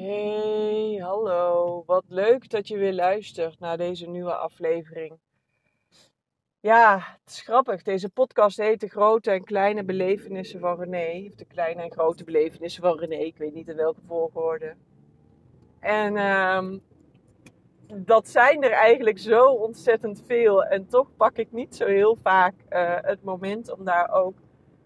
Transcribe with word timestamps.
Hey, 0.00 0.98
hallo. 1.00 1.82
Wat 1.86 2.04
leuk 2.08 2.50
dat 2.50 2.68
je 2.68 2.76
weer 2.76 2.92
luistert 2.92 3.58
naar 3.58 3.76
deze 3.76 4.08
nieuwe 4.08 4.34
aflevering. 4.34 5.18
Ja, 6.60 6.96
het 6.96 7.30
is 7.30 7.40
grappig. 7.40 7.82
Deze 7.82 8.08
podcast 8.08 8.56
heet 8.56 8.80
De 8.80 8.88
Grote 8.88 9.30
en 9.30 9.44
Kleine 9.44 9.84
Belevenissen 9.84 10.60
van 10.60 10.80
René. 10.80 11.26
Of 11.26 11.34
De 11.34 11.44
Kleine 11.44 11.82
en 11.82 11.92
Grote 11.92 12.24
Belevenissen 12.24 12.82
van 12.82 12.98
René. 12.98 13.16
Ik 13.16 13.36
weet 13.36 13.54
niet 13.54 13.68
in 13.68 13.76
welke 13.76 14.00
volgorde. 14.06 14.74
En 15.80 16.16
ehm, 16.16 16.78
dat 17.94 18.28
zijn 18.28 18.62
er 18.62 18.72
eigenlijk 18.72 19.18
zo 19.18 19.44
ontzettend 19.44 20.22
veel. 20.26 20.64
En 20.64 20.86
toch 20.86 21.16
pak 21.16 21.36
ik 21.36 21.52
niet 21.52 21.76
zo 21.76 21.86
heel 21.86 22.16
vaak 22.22 22.54
uh, 22.70 22.96
het 23.00 23.22
moment 23.22 23.72
om 23.72 23.84
daar 23.84 24.12
ook 24.12 24.38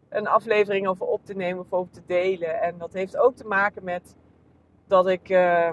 een 0.09 0.27
aflevering 0.27 0.89
over 0.89 1.07
op 1.07 1.25
te 1.25 1.35
nemen 1.35 1.61
of 1.61 1.73
over 1.73 1.93
te 1.93 2.03
delen. 2.07 2.61
En 2.61 2.79
dat 2.79 2.93
heeft 2.93 3.17
ook 3.17 3.37
te 3.37 3.47
maken 3.47 3.85
met 3.85 4.17
dat 4.87 5.07
ik, 5.09 5.29
uh, 5.29 5.71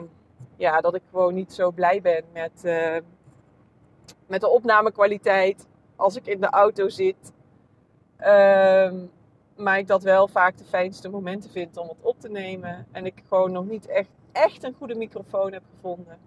ja, 0.55 0.81
dat 0.81 0.95
ik 0.95 1.02
gewoon 1.09 1.34
niet 1.34 1.54
zo 1.54 1.72
blij 1.72 2.02
ben 2.02 2.23
met, 2.34 2.62
uh, 2.63 2.98
met 4.27 4.41
de 4.41 4.49
opnamekwaliteit 4.49 5.68
als 5.95 6.16
ik 6.16 6.26
in 6.26 6.41
de 6.41 6.49
auto 6.49 6.90
zit. 6.90 7.34
Uh, 8.20 8.91
maar 9.55 9.77
ik 9.77 9.88
dat 9.88 10.04
wel 10.04 10.27
vaak 10.27 10.58
de 10.58 10.63
fijnste 10.63 11.09
momenten 11.09 11.52
vind 11.52 11.77
om 11.77 11.88
het 11.88 12.02
op 12.02 12.20
te 12.20 12.30
nemen. 12.30 12.88
En 12.91 13.05
ik 13.05 13.23
gewoon 13.27 13.52
nog 13.52 13.66
niet 13.66 13.88
echt, 13.88 14.09
echt 14.32 14.63
een 14.63 14.76
goede 14.77 14.95
microfoon 14.95 15.54
heb 15.54 15.63
gevonden. 15.76 16.18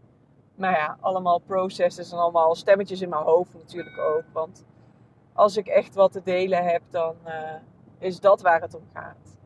Maar 0.55 0.73
ja, 0.73 0.97
allemaal 1.01 1.39
processes 1.39 2.13
en 2.13 2.19
allemaal 2.19 2.55
stemmetjes 2.55 3.01
in 3.01 3.09
mijn 3.09 3.23
hoofd 3.23 3.55
natuurlijk 3.55 3.99
ook. 3.99 4.25
Want 4.33 4.65
als 5.33 5.57
ik 5.57 5.67
echt 5.67 5.95
wat 5.95 6.13
te 6.13 6.23
delen 6.25 6.65
heb, 6.65 6.83
dan 6.91 7.15
uh, 7.27 7.55
is 7.99 8.21
dat 8.21 8.43
waar 8.43 8.61
het 8.61 8.75
om 8.75 8.89
gaat. 8.93 9.37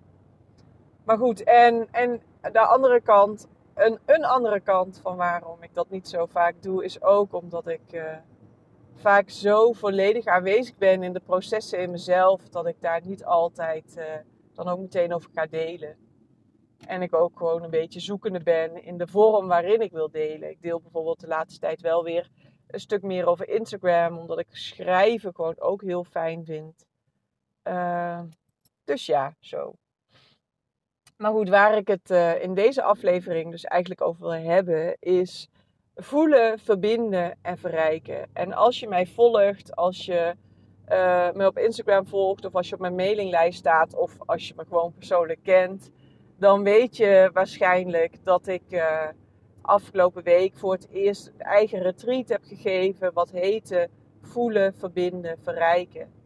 Maar 1.04 1.18
goed, 1.18 1.42
en, 1.42 1.88
en 1.90 2.22
de 2.52 2.60
andere 2.60 3.00
kant, 3.00 3.48
een, 3.74 3.98
een 4.06 4.24
andere 4.24 4.60
kant 4.60 5.00
van 5.02 5.16
waarom 5.16 5.62
ik 5.62 5.74
dat 5.74 5.90
niet 5.90 6.08
zo 6.08 6.26
vaak 6.26 6.62
doe, 6.62 6.84
is 6.84 7.02
ook 7.02 7.32
omdat 7.32 7.66
ik 7.66 7.92
uh, 7.92 8.16
vaak 8.94 9.30
zo 9.30 9.72
volledig 9.72 10.24
aanwezig 10.24 10.76
ben 10.76 11.02
in 11.02 11.12
de 11.12 11.20
processen 11.20 11.78
in 11.78 11.90
mezelf, 11.90 12.48
dat 12.48 12.66
ik 12.66 12.80
daar 12.80 13.00
niet 13.04 13.24
altijd 13.24 13.96
uh, 13.98 14.04
dan 14.54 14.68
ook 14.68 14.78
meteen 14.78 15.14
over 15.14 15.30
ga 15.34 15.46
delen. 15.46 15.96
En 16.86 17.02
ik 17.02 17.14
ook 17.14 17.36
gewoon 17.36 17.62
een 17.62 17.70
beetje 17.70 18.00
zoekende 18.00 18.42
ben 18.42 18.84
in 18.84 18.98
de 18.98 19.06
vorm 19.06 19.48
waarin 19.48 19.80
ik 19.80 19.92
wil 19.92 20.10
delen. 20.10 20.50
Ik 20.50 20.62
deel 20.62 20.80
bijvoorbeeld 20.80 21.20
de 21.20 21.26
laatste 21.26 21.60
tijd 21.60 21.80
wel 21.80 22.04
weer 22.04 22.30
een 22.66 22.80
stuk 22.80 23.02
meer 23.02 23.26
over 23.26 23.48
Instagram, 23.48 24.18
omdat 24.18 24.38
ik 24.38 24.46
schrijven 24.50 25.34
gewoon 25.34 25.60
ook 25.60 25.82
heel 25.82 26.04
fijn 26.04 26.44
vind. 26.44 26.86
Uh, 27.64 28.20
dus 28.84 29.06
ja, 29.06 29.34
zo. 29.40 29.74
Maar 31.18 31.32
goed, 31.32 31.48
waar 31.48 31.76
ik 31.76 31.88
het 31.88 32.10
uh, 32.10 32.42
in 32.42 32.54
deze 32.54 32.82
aflevering 32.82 33.50
dus 33.50 33.64
eigenlijk 33.64 34.00
over 34.02 34.20
wil 34.20 34.52
hebben, 34.52 34.96
is 35.00 35.48
voelen, 35.94 36.58
verbinden 36.58 37.38
en 37.42 37.58
verrijken. 37.58 38.28
En 38.32 38.52
als 38.52 38.80
je 38.80 38.88
mij 38.88 39.06
volgt, 39.06 39.76
als 39.76 40.04
je 40.06 40.34
uh, 40.88 41.30
me 41.32 41.46
op 41.46 41.58
Instagram 41.58 42.06
volgt, 42.06 42.44
of 42.44 42.54
als 42.54 42.68
je 42.68 42.74
op 42.74 42.80
mijn 42.80 42.94
mailinglijst 42.94 43.58
staat, 43.58 43.94
of 43.94 44.16
als 44.26 44.48
je 44.48 44.54
me 44.56 44.64
gewoon 44.68 44.92
persoonlijk 44.92 45.42
kent, 45.42 45.90
dan 46.36 46.62
weet 46.62 46.96
je 46.96 47.30
waarschijnlijk 47.32 48.24
dat 48.24 48.46
ik 48.46 48.62
uh, 48.68 49.08
afgelopen 49.62 50.22
week 50.22 50.56
voor 50.56 50.72
het 50.72 50.88
eerst 50.90 51.26
een 51.26 51.40
eigen 51.40 51.82
retreat 51.82 52.28
heb 52.28 52.42
gegeven, 52.44 53.12
wat 53.12 53.30
heette 53.30 53.88
voelen, 54.22 54.74
verbinden, 54.74 55.38
verrijken. 55.42 56.17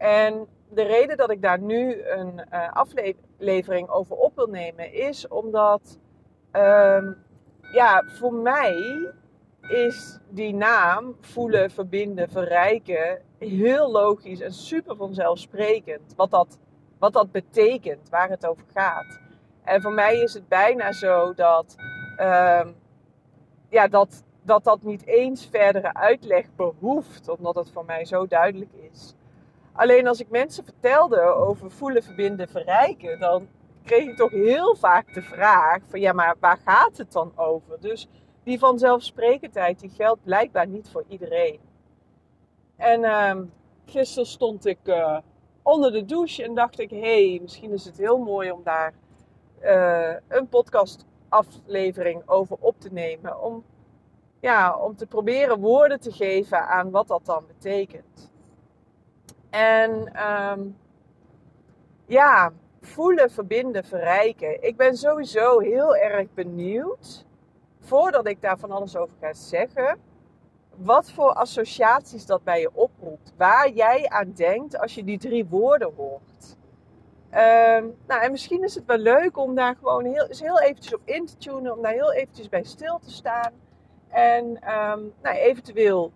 En 0.00 0.46
de 0.68 0.82
reden 0.82 1.16
dat 1.16 1.30
ik 1.30 1.42
daar 1.42 1.60
nu 1.60 2.02
een 2.02 2.46
uh, 2.52 2.72
aflevering 2.72 3.88
over 3.88 4.16
op 4.16 4.36
wil 4.36 4.46
nemen 4.46 4.92
is 4.92 5.28
omdat, 5.28 5.98
um, 6.52 7.16
ja, 7.72 8.02
voor 8.06 8.32
mij 8.32 8.74
is 9.60 10.18
die 10.28 10.54
naam 10.54 11.16
voelen, 11.20 11.70
verbinden, 11.70 12.30
verrijken 12.30 13.22
heel 13.38 13.90
logisch 13.90 14.40
en 14.40 14.52
super 14.52 14.96
vanzelfsprekend. 14.96 16.14
Wat 16.16 16.30
dat, 16.30 16.58
wat 16.98 17.12
dat 17.12 17.30
betekent, 17.30 18.08
waar 18.08 18.28
het 18.28 18.46
over 18.46 18.64
gaat. 18.74 19.20
En 19.64 19.82
voor 19.82 19.92
mij 19.92 20.18
is 20.18 20.34
het 20.34 20.48
bijna 20.48 20.92
zo 20.92 21.34
dat, 21.34 21.74
um, 22.20 22.74
ja, 23.68 23.88
dat, 23.88 24.24
dat 24.42 24.64
dat 24.64 24.82
niet 24.82 25.06
eens 25.06 25.46
verdere 25.46 25.94
uitleg 25.94 26.46
behoeft, 26.56 27.28
omdat 27.28 27.54
het 27.54 27.70
voor 27.70 27.84
mij 27.84 28.04
zo 28.04 28.26
duidelijk 28.26 28.72
is. 28.92 29.14
Alleen 29.72 30.08
als 30.08 30.20
ik 30.20 30.30
mensen 30.30 30.64
vertelde 30.64 31.20
over 31.20 31.70
voelen, 31.70 32.02
verbinden, 32.02 32.48
verrijken, 32.48 33.20
dan 33.20 33.48
kreeg 33.84 34.08
ik 34.08 34.16
toch 34.16 34.30
heel 34.30 34.76
vaak 34.76 35.14
de 35.14 35.22
vraag 35.22 35.78
van 35.88 36.00
ja, 36.00 36.12
maar 36.12 36.36
waar 36.40 36.60
gaat 36.64 36.96
het 36.96 37.12
dan 37.12 37.32
over? 37.36 37.80
Dus 37.80 38.08
die 38.42 38.58
vanzelfsprekendheid 38.58 39.80
die 39.80 39.90
geldt 39.90 40.24
blijkbaar 40.24 40.66
niet 40.66 40.88
voor 40.90 41.04
iedereen. 41.08 41.60
En 42.76 43.00
uh, 43.02 43.36
gisteren 43.84 44.26
stond 44.26 44.66
ik 44.66 44.78
uh, 44.84 45.18
onder 45.62 45.92
de 45.92 46.04
douche 46.04 46.44
en 46.44 46.54
dacht 46.54 46.80
ik, 46.80 46.90
hé, 46.90 47.28
hey, 47.28 47.38
misschien 47.42 47.72
is 47.72 47.84
het 47.84 47.96
heel 47.96 48.18
mooi 48.18 48.50
om 48.50 48.62
daar 48.62 48.94
uh, 49.62 50.14
een 50.28 50.48
podcastaflevering 50.48 52.28
over 52.28 52.56
op 52.60 52.80
te 52.80 52.88
nemen. 52.92 53.42
Om, 53.42 53.64
ja, 54.40 54.76
om 54.76 54.96
te 54.96 55.06
proberen 55.06 55.60
woorden 55.60 56.00
te 56.00 56.12
geven 56.12 56.68
aan 56.68 56.90
wat 56.90 57.08
dat 57.08 57.26
dan 57.26 57.44
betekent. 57.46 58.29
En 59.50 60.12
um, 60.30 60.76
ja, 62.06 62.52
voelen, 62.80 63.30
verbinden, 63.30 63.84
verrijken. 63.84 64.62
Ik 64.62 64.76
ben 64.76 64.96
sowieso 64.96 65.58
heel 65.58 65.96
erg 65.96 66.34
benieuwd, 66.34 67.26
voordat 67.80 68.26
ik 68.26 68.40
daar 68.40 68.58
van 68.58 68.70
alles 68.70 68.96
over 68.96 69.16
ga 69.20 69.32
zeggen, 69.32 69.98
wat 70.76 71.10
voor 71.10 71.32
associaties 71.32 72.26
dat 72.26 72.44
bij 72.44 72.60
je 72.60 72.70
oproept. 72.72 73.32
Waar 73.36 73.70
jij 73.70 74.08
aan 74.08 74.32
denkt 74.32 74.78
als 74.78 74.94
je 74.94 75.04
die 75.04 75.18
drie 75.18 75.46
woorden 75.46 75.92
hoort. 75.96 76.56
Um, 77.32 77.96
nou, 78.06 78.22
en 78.22 78.30
misschien 78.30 78.62
is 78.64 78.74
het 78.74 78.84
wel 78.84 78.98
leuk 78.98 79.36
om 79.36 79.54
daar 79.54 79.76
gewoon 79.76 80.04
heel, 80.04 80.26
eens 80.26 80.40
heel 80.40 80.60
eventjes 80.60 80.94
op 80.94 81.00
in 81.04 81.26
te 81.26 81.36
tunen, 81.36 81.76
om 81.76 81.82
daar 81.82 81.92
heel 81.92 82.12
eventjes 82.12 82.48
bij 82.48 82.64
stil 82.64 82.98
te 82.98 83.10
staan. 83.10 83.52
En 84.08 84.44
um, 84.46 85.12
nou, 85.22 85.36
eventueel 85.36 86.12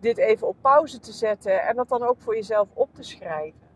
dit 0.00 0.18
even 0.18 0.46
op 0.46 0.56
pauze 0.60 0.98
te 0.98 1.12
zetten 1.12 1.62
en 1.62 1.76
dat 1.76 1.88
dan 1.88 2.02
ook 2.02 2.20
voor 2.20 2.34
jezelf 2.34 2.68
op 2.74 2.94
te 2.94 3.02
schrijven. 3.02 3.66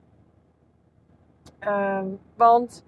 Um, 1.60 2.21
want 2.37 2.84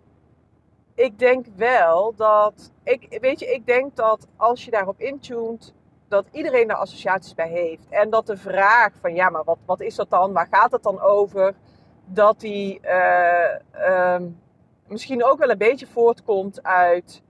ik 0.95 1.19
denk 1.19 1.47
wel 1.56 2.15
dat, 2.15 2.72
ik, 2.83 3.19
weet 3.21 3.41
je, 3.41 3.47
ik 3.47 3.67
denk 3.67 3.97
dat 3.97 4.27
als 4.37 4.65
je 4.65 4.71
daarop 4.71 5.00
intunt, 5.00 5.75
dat 6.09 6.27
iedereen 6.31 6.69
daar 6.69 6.77
associaties 6.77 7.34
bij 7.34 7.49
heeft. 7.49 7.89
En 7.89 8.11
dat 8.11 8.27
de 8.27 8.37
vraag 8.37 8.93
van, 9.00 9.15
ja, 9.15 9.31
maar 9.31 9.45
wat, 9.45 9.59
wat 9.65 9.81
is 9.81 9.95
dat 9.95 10.11
dan? 10.11 10.33
Waar 10.33 10.49
gaat 10.51 10.72
het 10.72 10.83
dan 10.83 11.01
over? 11.01 11.55
Dat 12.05 12.41
die 12.41 12.81
uh, 12.83 14.15
um, 14.15 14.41
misschien 14.87 15.25
ook 15.25 15.39
wel 15.39 15.51
een 15.51 15.59
beetje 15.59 15.87
voortkomt 15.87 16.62
uit 16.62 17.22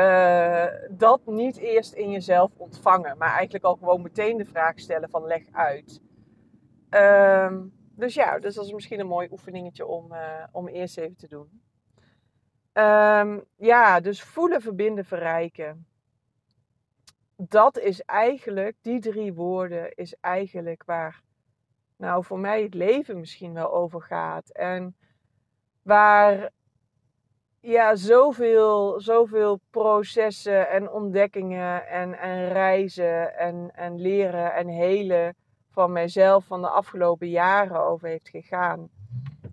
uh, 0.00 0.66
dat 0.90 1.26
niet 1.26 1.56
eerst 1.56 1.92
in 1.92 2.10
jezelf 2.10 2.52
ontvangen, 2.56 3.18
maar 3.18 3.32
eigenlijk 3.34 3.64
al 3.64 3.76
gewoon 3.76 4.02
meteen 4.02 4.36
de 4.36 4.44
vraag 4.44 4.78
stellen 4.78 5.10
van 5.10 5.24
leg 5.24 5.42
uit. 5.52 6.00
Um, 6.90 7.72
dus 7.94 8.14
ja, 8.14 8.38
dus 8.38 8.54
dat 8.54 8.64
is 8.64 8.72
misschien 8.72 9.00
een 9.00 9.06
mooi 9.06 9.28
oefeningetje 9.30 9.86
om, 9.86 10.12
uh, 10.12 10.44
om 10.52 10.68
eerst 10.68 10.98
even 10.98 11.16
te 11.16 11.28
doen. 11.28 11.62
Um, 12.72 13.44
ja, 13.56 14.00
dus 14.00 14.22
voelen, 14.22 14.60
verbinden, 14.60 15.04
verrijken. 15.04 15.86
Dat 17.36 17.78
is 17.78 18.02
eigenlijk, 18.02 18.76
die 18.80 19.00
drie 19.00 19.34
woorden, 19.34 19.94
is 19.94 20.14
eigenlijk 20.20 20.84
waar, 20.84 21.22
nou 21.96 22.24
voor 22.24 22.38
mij 22.38 22.62
het 22.62 22.74
leven 22.74 23.18
misschien 23.20 23.54
wel 23.54 23.72
over 23.72 24.02
gaat. 24.02 24.50
En 24.50 24.96
waar 25.82 26.50
ja, 27.60 27.94
zoveel, 27.94 29.00
zoveel 29.00 29.60
processen 29.70 30.68
en 30.68 30.90
ontdekkingen 30.90 31.86
en, 31.86 32.18
en 32.18 32.48
reizen 32.48 33.36
en, 33.36 33.70
en 33.74 34.00
leren 34.00 34.54
en 34.54 34.68
helen 34.68 35.34
van 35.70 35.92
mijzelf 35.92 36.44
van 36.44 36.60
de 36.60 36.68
afgelopen 36.68 37.28
jaren 37.28 37.80
over 37.80 38.08
heeft 38.08 38.28
gegaan. 38.28 38.88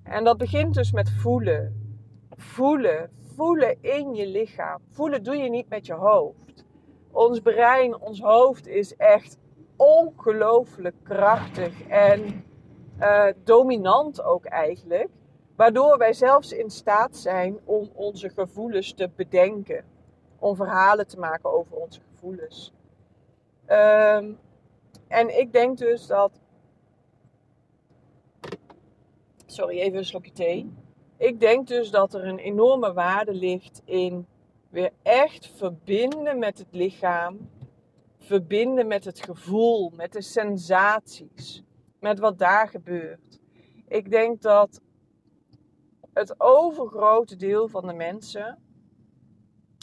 En 0.04 0.24
dat 0.24 0.38
begint 0.38 0.74
dus 0.74 0.92
met 0.92 1.10
voelen. 1.10 1.86
Voelen. 2.30 3.10
Voelen 3.36 3.78
in 3.82 4.14
je 4.14 4.28
lichaam. 4.28 4.82
Voelen 4.90 5.24
doe 5.24 5.36
je 5.36 5.50
niet 5.50 5.70
met 5.70 5.86
je 5.86 5.94
hoofd. 5.94 6.66
Ons 7.12 7.40
brein, 7.40 8.00
ons 8.00 8.22
hoofd 8.22 8.68
is 8.68 8.96
echt 8.96 9.38
ongelooflijk 9.76 10.96
krachtig 11.04 11.88
en 11.88 12.46
uh, 13.00 13.26
dominant 13.44 14.24
ook 14.24 14.46
eigenlijk. 14.46 15.10
Waardoor 15.58 15.98
wij 15.98 16.14
zelfs 16.14 16.52
in 16.52 16.70
staat 16.70 17.16
zijn 17.16 17.60
om 17.64 17.90
onze 17.94 18.30
gevoelens 18.30 18.94
te 18.94 19.10
bedenken. 19.16 19.86
Om 20.40 20.56
verhalen 20.56 21.08
te 21.08 21.20
maken 21.20 21.54
over 21.54 21.76
onze 21.76 22.00
gevoelens. 22.12 22.74
Um, 23.68 24.40
en 25.08 25.40
ik 25.40 25.52
denk 25.52 25.78
dus 25.78 26.08
dat. 26.08 26.32
Sorry, 29.46 29.80
even 29.80 29.98
een 29.98 30.06
slokje 30.06 30.32
thee. 30.32 30.74
Ik 31.18 31.40
denk 31.40 31.68
dus 31.68 31.92
dat 31.92 32.14
er 32.14 32.26
een 32.26 32.40
enorme 32.40 32.94
waarde 32.94 33.34
ligt 33.34 33.82
in 33.86 34.28
weer 34.70 34.92
echt 35.02 35.48
verbinden 35.56 36.40
met 36.40 36.58
het 36.58 36.68
lichaam, 36.72 37.50
verbinden 38.18 38.88
met 38.88 39.06
het 39.06 39.20
gevoel, 39.24 39.92
met 39.96 40.14
de 40.14 40.22
sensaties, 40.22 41.64
met 42.00 42.20
wat 42.20 42.40
daar 42.40 42.68
gebeurt. 42.68 43.40
Ik 43.88 44.12
denk 44.12 44.42
dat 44.42 44.82
het 46.18 46.36
overgrote 46.38 47.36
deel 47.36 47.68
van 47.68 47.88
de 47.88 47.94
mensen, 47.94 48.58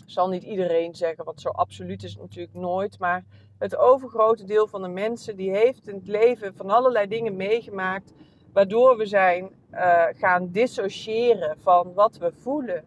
zal 0.06 0.28
niet 0.28 0.42
iedereen 0.42 0.94
zeggen, 0.94 1.24
want 1.24 1.40
zo 1.40 1.48
absoluut 1.48 2.02
is 2.02 2.16
natuurlijk 2.16 2.54
nooit, 2.54 2.98
maar 2.98 3.24
het 3.58 3.76
overgrote 3.76 4.44
deel 4.44 4.66
van 4.66 4.82
de 4.82 4.88
mensen 4.88 5.36
die 5.36 5.50
heeft 5.50 5.88
in 5.88 5.94
het 5.94 6.06
leven 6.06 6.54
van 6.54 6.70
allerlei 6.70 7.06
dingen 7.06 7.36
meegemaakt, 7.36 8.12
waardoor 8.52 8.96
we 8.96 9.06
zijn 9.06 9.50
uh, 9.72 10.04
gaan 10.10 10.50
dissociëren 10.50 11.56
van 11.60 11.94
wat 11.94 12.18
we 12.18 12.32
voelen. 12.32 12.84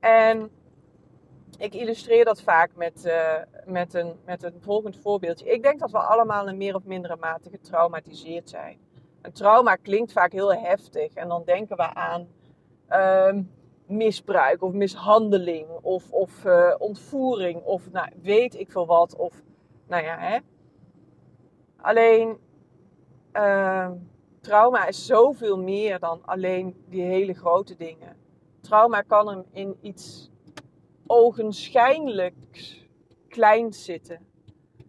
En 0.00 0.50
ik 1.58 1.74
illustreer 1.74 2.24
dat 2.24 2.42
vaak 2.42 2.70
met, 2.74 3.04
uh, 3.06 3.34
met, 3.64 3.94
een, 3.94 4.14
met 4.24 4.42
een 4.42 4.60
volgend 4.60 4.96
voorbeeldje. 4.96 5.50
Ik 5.50 5.62
denk 5.62 5.80
dat 5.80 5.90
we 5.90 5.98
allemaal 5.98 6.48
in 6.48 6.56
meer 6.56 6.74
of 6.74 6.84
mindere 6.84 7.16
mate 7.16 7.50
getraumatiseerd 7.50 8.48
zijn. 8.48 8.78
Een 9.22 9.32
trauma 9.32 9.74
klinkt 9.74 10.12
vaak 10.12 10.32
heel 10.32 10.54
heftig 10.54 11.14
en 11.14 11.28
dan 11.28 11.42
denken 11.44 11.76
we 11.76 11.94
aan 11.94 12.28
uh, 12.90 13.32
misbruik 13.86 14.62
of 14.62 14.72
mishandeling 14.72 15.68
of, 15.82 16.12
of 16.12 16.44
uh, 16.44 16.74
ontvoering 16.78 17.62
of 17.62 17.90
nou, 17.90 18.08
weet 18.22 18.54
ik 18.54 18.70
veel 18.70 18.86
wat. 18.86 19.16
Of, 19.16 19.42
nou 19.86 20.04
ja, 20.04 20.18
hè. 20.18 20.38
Alleen 21.76 22.38
uh, 23.32 23.90
trauma 24.40 24.86
is 24.86 25.06
zoveel 25.06 25.58
meer 25.58 25.98
dan 25.98 26.20
alleen 26.24 26.84
die 26.88 27.02
hele 27.02 27.34
grote 27.34 27.76
dingen. 27.76 28.16
Trauma 28.60 29.00
kan 29.00 29.28
hem 29.28 29.44
in 29.52 29.76
iets 29.80 30.30
ogenschijnlijk 31.06 32.34
klein 33.28 33.72
zitten. 33.72 34.26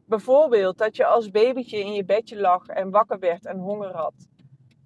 Bijvoorbeeld 0.06 0.78
dat 0.78 0.96
je 0.96 1.06
als 1.06 1.32
babytje 1.32 1.80
in 1.80 1.94
je 1.94 2.06
bedje 2.06 2.40
lag 2.40 2.68
en 2.68 2.90
wakker 2.90 3.20
werd 3.20 3.46
en 3.46 3.58
honger 3.58 3.96
had. 3.96 4.14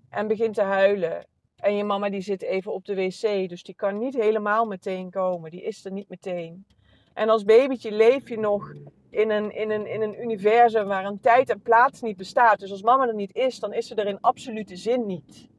En 0.10 0.28
begint 0.28 0.56
te 0.56 0.62
huilen. 0.62 1.28
En 1.64 1.76
je 1.76 1.84
mama 1.84 2.10
die 2.10 2.22
zit 2.22 2.42
even 2.42 2.74
op 2.74 2.86
de 2.86 2.96
wc, 2.96 3.50
dus 3.50 3.64
die 3.64 3.76
kan 3.76 3.98
niet 3.98 4.14
helemaal 4.14 4.66
meteen 4.66 5.10
komen. 5.10 5.52
Die 5.52 5.64
is 5.64 5.86
er 5.86 5.92
niet 5.92 6.10
meteen. 6.10 6.66
En 7.14 7.30
als 7.30 7.44
babytje 7.44 7.92
leef 7.92 8.30
je 8.30 8.38
nog 8.38 8.74
in 9.10 9.30
een, 9.30 9.56
in, 9.56 9.72
een, 9.72 9.88
in 9.88 10.02
een 10.02 10.22
universum 10.22 10.88
waar 10.88 11.06
een 11.06 11.20
tijd 11.20 11.50
en 11.50 11.62
plaats 11.62 12.02
niet 12.02 12.18
bestaat. 12.18 12.60
Dus 12.60 12.72
als 12.72 12.82
mama 12.82 13.08
er 13.08 13.16
niet 13.16 13.36
is, 13.36 13.60
dan 13.60 13.74
is 13.74 13.88
ze 13.88 13.96
er 13.96 14.08
in 14.08 14.22
absolute 14.22 14.76
zin 14.76 15.06
niet. 15.06 15.50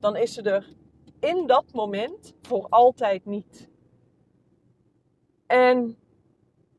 Dan 0.00 0.16
is 0.16 0.34
ze 0.34 0.42
er 0.42 0.68
in 1.20 1.46
dat 1.46 1.64
moment 1.72 2.34
voor 2.42 2.66
altijd 2.68 3.24
niet. 3.24 3.68
En 5.46 5.96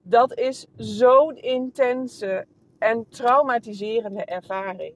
dat 0.01 0.38
is 0.38 0.65
zo'n 0.75 1.36
intense 1.36 2.48
en 2.80 3.07
traumatiserende 3.09 4.25
ervaring. 4.25 4.95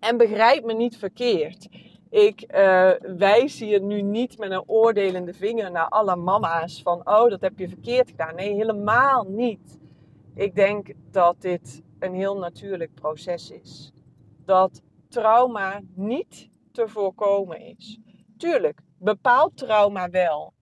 En 0.00 0.16
begrijp 0.16 0.64
me 0.64 0.72
niet 0.72 0.96
verkeerd. 0.96 1.68
Ik 2.10 2.54
uh, 2.54 2.90
wijs 3.00 3.60
hier 3.60 3.82
nu 3.82 4.02
niet 4.02 4.38
met 4.38 4.50
een 4.50 4.68
oordelende 4.68 5.34
vinger 5.34 5.70
naar 5.70 5.88
alle 5.88 6.16
mama's 6.16 6.82
van, 6.82 6.98
oh, 6.98 7.30
dat 7.30 7.40
heb 7.40 7.58
je 7.58 7.68
verkeerd 7.68 8.10
gedaan. 8.10 8.34
Nee, 8.34 8.54
helemaal 8.54 9.24
niet. 9.28 9.78
Ik 10.34 10.54
denk 10.54 10.92
dat 11.10 11.40
dit 11.40 11.82
een 11.98 12.14
heel 12.14 12.38
natuurlijk 12.38 12.94
proces 12.94 13.50
is. 13.50 13.92
Dat 14.44 14.82
trauma 15.08 15.80
niet 15.94 16.48
te 16.72 16.88
voorkomen 16.88 17.60
is. 17.60 17.98
Tuurlijk, 18.36 18.80
bepaald 18.98 19.56
trauma 19.56 20.10
wel. 20.10 20.52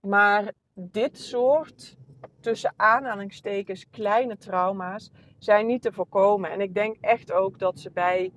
Maar 0.00 0.52
dit 0.74 1.18
soort, 1.18 1.96
tussen 2.40 2.74
aanhalingstekens, 2.76 3.88
kleine 3.90 4.36
trauma's 4.36 5.10
zijn 5.38 5.66
niet 5.66 5.82
te 5.82 5.92
voorkomen. 5.92 6.50
En 6.50 6.60
ik 6.60 6.74
denk 6.74 6.96
echt 7.00 7.32
ook 7.32 7.58
dat 7.58 7.80
ze 7.80 7.90
bij 7.90 8.32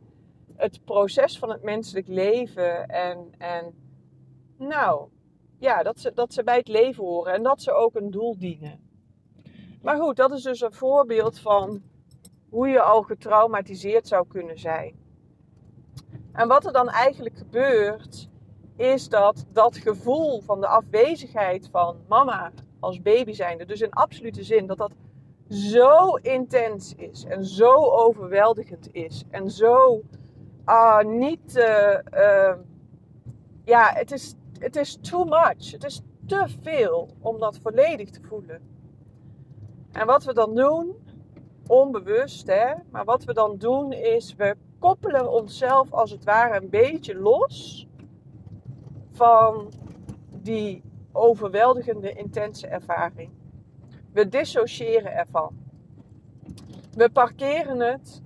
het 0.59 0.85
proces 0.85 1.39
van 1.39 1.49
het 1.49 1.63
menselijk 1.63 2.07
leven 2.07 2.87
en, 2.87 3.33
en 3.37 3.73
nou, 4.57 5.09
ja, 5.57 5.83
dat 5.83 5.99
ze, 5.99 6.13
dat 6.13 6.33
ze 6.33 6.43
bij 6.43 6.57
het 6.57 6.67
leven 6.67 7.03
horen 7.03 7.33
en 7.33 7.43
dat 7.43 7.61
ze 7.61 7.71
ook 7.71 7.95
een 7.95 8.11
doel 8.11 8.37
dienen. 8.37 8.79
Maar 9.81 9.97
goed, 9.97 10.15
dat 10.15 10.31
is 10.31 10.43
dus 10.43 10.61
een 10.61 10.73
voorbeeld 10.73 11.39
van 11.39 11.81
hoe 12.49 12.67
je 12.67 12.81
al 12.81 13.01
getraumatiseerd 13.01 14.07
zou 14.07 14.27
kunnen 14.27 14.59
zijn. 14.59 14.95
En 16.33 16.47
wat 16.47 16.65
er 16.65 16.73
dan 16.73 16.89
eigenlijk 16.89 17.37
gebeurt, 17.37 18.29
is 18.75 19.09
dat 19.09 19.45
dat 19.51 19.77
gevoel 19.77 20.41
van 20.41 20.59
de 20.61 20.67
afwezigheid 20.67 21.67
van 21.71 21.97
mama 22.07 22.51
als 22.79 23.01
baby 23.01 23.33
zijnde, 23.33 23.65
dus 23.65 23.81
in 23.81 23.91
absolute 23.91 24.43
zin, 24.43 24.67
dat 24.67 24.77
dat 24.77 24.91
zo 25.49 26.15
intens 26.15 26.95
is 26.95 27.23
en 27.23 27.45
zo 27.45 27.73
overweldigend 27.73 28.93
is 28.93 29.23
en 29.29 29.51
zo 29.51 30.01
uh, 30.69 30.99
niet, 31.01 31.55
uh, 31.55 31.97
uh, 32.13 32.53
ja, 33.63 33.91
het 33.93 34.11
is, 34.11 34.35
het 34.59 34.75
is 34.75 34.97
too 35.01 35.23
much. 35.23 35.71
Het 35.71 35.83
is 35.83 36.01
te 36.25 36.45
veel 36.61 37.09
om 37.19 37.39
dat 37.39 37.57
volledig 37.57 38.09
te 38.09 38.21
voelen. 38.21 38.61
En 39.91 40.05
wat 40.05 40.23
we 40.23 40.33
dan 40.33 40.55
doen, 40.55 40.95
onbewust, 41.67 42.47
hè, 42.47 42.73
maar 42.91 43.05
wat 43.05 43.23
we 43.23 43.33
dan 43.33 43.57
doen 43.57 43.91
is 43.91 44.35
we 44.35 44.55
koppelen 44.79 45.31
onszelf 45.31 45.93
als 45.93 46.11
het 46.11 46.23
ware 46.23 46.61
een 46.61 46.69
beetje 46.69 47.15
los 47.15 47.87
van 49.11 49.71
die 50.41 50.83
overweldigende, 51.11 52.13
intense 52.13 52.67
ervaring. 52.67 53.29
We 54.11 54.27
dissociëren 54.27 55.13
ervan. 55.13 55.57
We 56.95 57.09
parkeren 57.09 57.79
het 57.79 58.21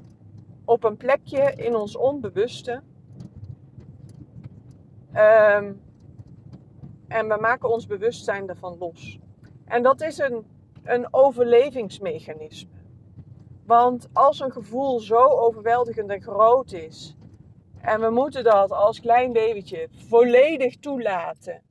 op 0.65 0.83
een 0.83 0.97
plekje 0.97 1.53
in 1.55 1.75
ons 1.75 1.95
onbewuste. 1.95 2.81
Um, 5.15 5.81
en 7.07 7.27
we 7.27 7.37
maken 7.39 7.69
ons 7.69 7.85
bewustzijn 7.85 8.49
ervan 8.49 8.77
los. 8.77 9.19
En 9.65 9.83
dat 9.83 10.01
is 10.01 10.17
een, 10.17 10.45
een 10.83 11.07
overlevingsmechanisme. 11.11 12.81
Want 13.65 14.09
als 14.13 14.39
een 14.39 14.51
gevoel 14.51 14.99
zo 14.99 15.23
overweldigend 15.23 16.09
en 16.09 16.21
groot 16.21 16.71
is, 16.71 17.15
en 17.81 18.01
we 18.01 18.09
moeten 18.09 18.43
dat 18.43 18.71
als 18.71 18.99
klein 18.99 19.33
babytje 19.33 19.87
volledig 19.91 20.75
toelaten. 20.75 21.61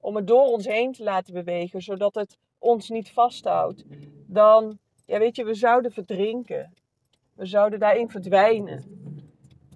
Om 0.00 0.16
het 0.16 0.26
door 0.26 0.46
ons 0.46 0.66
heen 0.66 0.92
te 0.92 1.02
laten 1.02 1.34
bewegen, 1.34 1.82
zodat 1.82 2.14
het 2.14 2.38
ons 2.58 2.88
niet 2.88 3.10
vasthoudt. 3.10 3.84
Dan, 4.26 4.78
ja 5.04 5.18
weet 5.18 5.36
je, 5.36 5.44
we 5.44 5.54
zouden 5.54 5.92
verdrinken. 5.92 6.72
We 7.38 7.46
zouden 7.46 7.78
daarin 7.78 8.10
verdwijnen. 8.10 8.84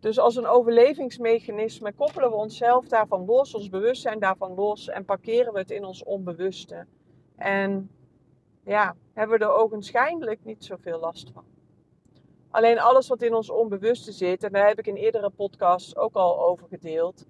Dus 0.00 0.18
als 0.18 0.36
een 0.36 0.46
overlevingsmechanisme 0.46 1.92
koppelen 1.92 2.30
we 2.30 2.36
onszelf 2.36 2.88
daarvan 2.88 3.24
los, 3.24 3.54
ons 3.54 3.68
bewustzijn 3.68 4.18
daarvan 4.18 4.54
los 4.54 4.88
en 4.88 5.04
parkeren 5.04 5.52
we 5.52 5.58
het 5.58 5.70
in 5.70 5.84
ons 5.84 6.04
onbewuste. 6.04 6.86
En 7.36 7.90
ja, 8.64 8.96
hebben 9.12 9.38
we 9.38 9.44
er 9.44 9.52
ogenschijnlijk 9.52 10.44
niet 10.44 10.64
zoveel 10.64 10.98
last 10.98 11.30
van. 11.30 11.44
Alleen 12.50 12.78
alles 12.78 13.08
wat 13.08 13.22
in 13.22 13.34
ons 13.34 13.50
onbewuste 13.50 14.12
zit, 14.12 14.42
en 14.42 14.52
daar 14.52 14.68
heb 14.68 14.78
ik 14.78 14.86
in 14.86 14.96
eerdere 14.96 15.30
podcasts 15.30 15.96
ook 15.96 16.14
al 16.14 16.44
over 16.44 16.68
gedeeld. 16.68 17.26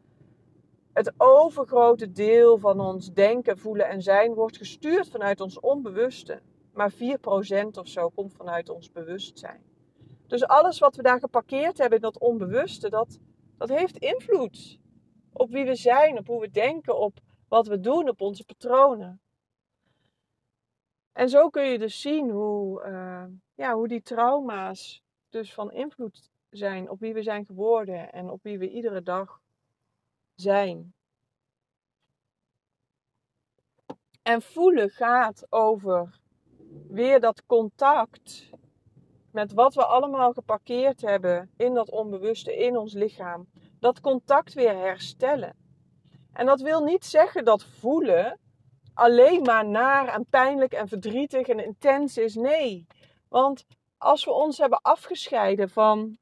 Het 0.92 1.12
overgrote 1.16 2.12
deel 2.12 2.58
van 2.58 2.80
ons 2.80 3.12
denken, 3.12 3.58
voelen 3.58 3.88
en 3.88 4.02
zijn 4.02 4.34
wordt 4.34 4.56
gestuurd 4.56 5.08
vanuit 5.08 5.40
ons 5.40 5.60
onbewuste. 5.60 6.40
Maar 6.72 6.92
4% 6.92 6.96
of 7.78 7.88
zo 7.88 8.08
komt 8.08 8.32
vanuit 8.32 8.68
ons 8.68 8.92
bewustzijn. 8.92 9.71
Dus 10.32 10.46
alles 10.46 10.78
wat 10.78 10.96
we 10.96 11.02
daar 11.02 11.18
geparkeerd 11.18 11.78
hebben 11.78 11.98
in 11.98 12.04
dat 12.04 12.18
onbewuste, 12.18 12.90
dat, 12.90 13.18
dat 13.58 13.68
heeft 13.68 13.96
invloed 13.96 14.78
op 15.32 15.50
wie 15.50 15.64
we 15.64 15.74
zijn, 15.74 16.18
op 16.18 16.26
hoe 16.26 16.40
we 16.40 16.50
denken, 16.50 16.98
op 16.98 17.18
wat 17.48 17.66
we 17.66 17.80
doen, 17.80 18.08
op 18.08 18.20
onze 18.20 18.44
patronen. 18.44 19.20
En 21.12 21.28
zo 21.28 21.48
kun 21.48 21.64
je 21.64 21.78
dus 21.78 22.00
zien 22.00 22.30
hoe, 22.30 22.84
uh, 22.86 23.24
ja, 23.54 23.74
hoe 23.74 23.88
die 23.88 24.02
trauma's 24.02 25.02
dus 25.28 25.54
van 25.54 25.72
invloed 25.72 26.30
zijn 26.50 26.90
op 26.90 27.00
wie 27.00 27.14
we 27.14 27.22
zijn 27.22 27.46
geworden 27.46 28.12
en 28.12 28.30
op 28.30 28.42
wie 28.42 28.58
we 28.58 28.70
iedere 28.70 29.02
dag 29.02 29.40
zijn. 30.34 30.94
En 34.22 34.42
voelen 34.42 34.90
gaat 34.90 35.46
over 35.48 36.20
weer 36.88 37.20
dat 37.20 37.46
contact 37.46 38.50
met 39.32 39.52
wat 39.52 39.74
we 39.74 39.84
allemaal 39.84 40.32
geparkeerd 40.32 41.00
hebben 41.00 41.50
in 41.56 41.74
dat 41.74 41.90
onbewuste, 41.90 42.56
in 42.56 42.76
ons 42.76 42.92
lichaam. 42.92 43.46
Dat 43.80 44.00
contact 44.00 44.54
weer 44.54 44.76
herstellen. 44.76 45.56
En 46.32 46.46
dat 46.46 46.60
wil 46.60 46.80
niet 46.80 47.04
zeggen 47.04 47.44
dat 47.44 47.64
voelen 47.64 48.38
alleen 48.94 49.42
maar 49.42 49.68
naar 49.68 50.08
en 50.08 50.26
pijnlijk 50.30 50.72
en 50.72 50.88
verdrietig 50.88 51.46
en 51.46 51.64
intens 51.64 52.16
is. 52.16 52.34
Nee, 52.34 52.86
want 53.28 53.64
als 53.98 54.24
we 54.24 54.30
ons 54.30 54.58
hebben 54.58 54.80
afgescheiden 54.82 55.70
van, 55.70 56.16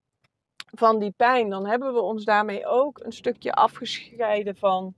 van 0.75 0.99
die 0.99 1.15
pijn, 1.17 1.51
dan 1.51 1.67
hebben 1.67 1.93
we 1.93 2.01
ons 2.01 2.25
daarmee 2.25 2.67
ook 2.67 3.01
een 3.05 3.13
stukje 3.13 3.53
afgescheiden 3.53 4.57
van 4.57 4.95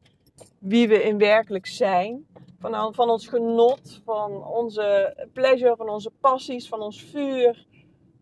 wie 0.59 0.89
we 0.89 1.03
in 1.03 1.19
werkelijk 1.19 1.67
zijn. 1.67 2.27
Van, 2.59 2.95
van 2.95 3.11
ons 3.11 3.27
genot, 3.27 4.01
van 4.05 4.45
onze 4.47 5.17
pleasure, 5.33 5.77
van 5.77 5.89
onze 5.89 6.11
passies, 6.11 6.69
van 6.69 6.81
ons 6.81 7.03
vuur, 7.03 7.67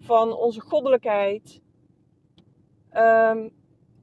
van 0.01 0.37
onze 0.37 0.61
goddelijkheid. 0.61 1.61
Ehm, 2.91 3.49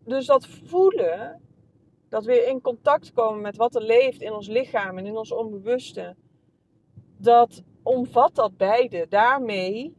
dus 0.04 0.25
dat 0.25 0.48
voelen, 0.48 1.42
dat 2.10 2.25
we 2.25 2.46
in 2.46 2.62
contact 2.62 3.13
komen 3.13 3.42
met 3.42 3.58
wat 3.58 3.75
er 3.75 3.84
leeft 3.84 4.22
in 4.22 4.34
ons 4.34 4.48
lichaam 4.48 4.98
en 4.98 5.06
in 5.06 5.18
ons 5.18 5.32
onbewuste, 5.32 6.16
dat 7.18 7.63
omvat 7.84 8.36
dat 8.36 8.58
beide. 8.58 9.06
Daarmee 9.10 9.96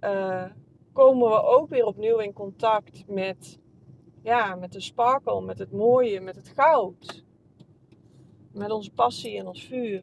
uh, 0.00 0.44
komen 0.92 1.28
we 1.28 1.42
ook 1.42 1.68
weer 1.68 1.84
opnieuw 1.84 2.18
in 2.18 2.32
contact 2.32 3.04
met, 3.06 3.58
ja, 4.22 4.54
met 4.54 4.72
de 4.72 4.80
sparkle, 4.80 5.40
met 5.40 5.58
het 5.58 5.72
mooie, 5.72 6.20
met 6.20 6.36
het 6.36 6.48
goud. 6.48 7.24
Met 8.52 8.70
onze 8.70 8.92
passie 8.92 9.38
en 9.38 9.46
ons 9.46 9.64
vuur. 9.64 10.02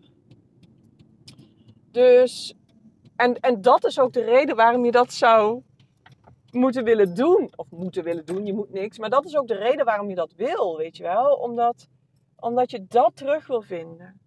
Dus, 1.91 2.55
en, 3.15 3.39
en 3.39 3.61
dat 3.61 3.85
is 3.85 3.99
ook 3.99 4.13
de 4.13 4.23
reden 4.23 4.55
waarom 4.55 4.85
je 4.85 4.91
dat 4.91 5.13
zou 5.13 5.63
moeten 6.51 6.83
willen 6.83 7.15
doen. 7.15 7.51
Of 7.55 7.71
moeten 7.71 8.03
willen 8.03 8.25
doen, 8.25 8.45
je 8.45 8.53
moet 8.53 8.69
niks. 8.69 8.97
Maar 8.97 9.09
dat 9.09 9.25
is 9.25 9.37
ook 9.37 9.47
de 9.47 9.57
reden 9.57 9.85
waarom 9.85 10.09
je 10.09 10.15
dat 10.15 10.33
wil, 10.33 10.77
weet 10.77 10.97
je 10.97 11.03
wel. 11.03 11.35
Omdat, 11.35 11.87
omdat 12.35 12.71
je 12.71 12.85
dat 12.87 13.15
terug 13.15 13.47
wil 13.47 13.61
vinden. 13.61 14.19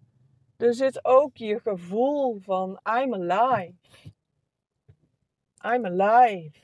Er 0.57 0.73
zit 0.73 1.05
ook 1.05 1.37
je 1.37 1.59
gevoel 1.59 2.39
van 2.39 2.79
I'm 2.99 3.13
alive. 3.13 3.73
I'm 5.65 5.85
alive. 5.85 6.59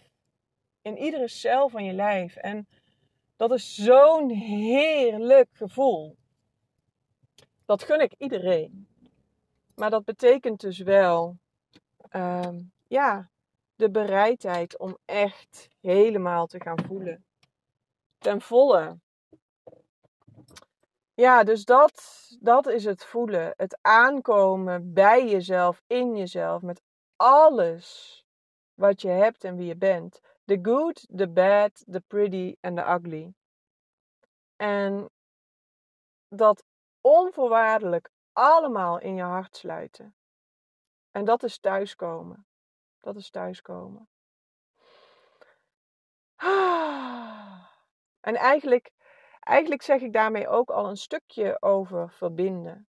In 0.81 0.97
iedere 0.97 1.27
cel 1.27 1.69
van 1.69 1.83
je 1.83 1.93
lijf. 1.93 2.35
En 2.35 2.67
dat 3.35 3.51
is 3.51 3.75
zo'n 3.75 4.29
heerlijk 4.29 5.49
gevoel. 5.51 6.15
Dat 7.65 7.83
gun 7.83 8.01
ik 8.01 8.13
iedereen. 8.17 8.87
Maar 9.75 9.89
dat 9.89 10.05
betekent 10.05 10.59
dus 10.59 10.79
wel, 10.79 11.37
ehm, 12.09 12.61
ja, 12.87 13.29
de 13.75 13.91
bereidheid 13.91 14.77
om 14.77 14.97
echt 15.05 15.69
helemaal 15.81 16.47
te 16.47 16.61
gaan 16.61 16.85
voelen. 16.85 17.25
Ten 18.17 18.41
volle. 18.41 18.97
Ja, 21.13 21.43
dus 21.43 21.65
dat, 21.65 22.27
dat 22.39 22.67
is 22.67 22.85
het 22.85 23.05
voelen. 23.05 23.53
Het 23.57 23.77
aankomen 23.81 24.93
bij 24.93 25.27
jezelf, 25.27 25.81
in 25.87 26.17
jezelf, 26.17 26.61
met 26.61 26.81
alles 27.15 28.23
wat 28.73 29.01
je 29.01 29.09
hebt 29.09 29.43
en 29.43 29.55
wie 29.55 29.67
je 29.67 29.75
bent. 29.75 30.21
The 30.45 30.59
good, 30.61 31.07
the 31.15 31.29
bad, 31.29 31.83
the 31.91 32.03
pretty 32.07 32.55
en 32.59 32.75
the 32.75 32.81
ugly. 32.81 33.33
En 34.55 35.09
dat 36.27 36.63
onvoorwaardelijk 37.01 38.09
allemaal 38.33 38.99
in 38.99 39.15
je 39.15 39.23
hart 39.23 39.55
sluiten. 39.55 40.15
En 41.15 41.25
dat 41.25 41.43
is 41.43 41.59
thuiskomen. 41.59 42.45
Dat 42.99 43.15
is 43.15 43.29
thuiskomen. 43.29 44.09
En 48.19 48.35
eigenlijk, 48.35 48.91
eigenlijk 49.39 49.81
zeg 49.81 50.01
ik 50.01 50.13
daarmee 50.13 50.47
ook 50.47 50.69
al 50.69 50.89
een 50.89 50.97
stukje 50.97 51.61
over 51.61 52.11
verbinden. 52.11 52.87